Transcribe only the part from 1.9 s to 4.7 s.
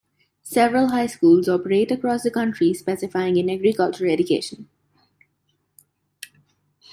across the country specifying in agriculture education.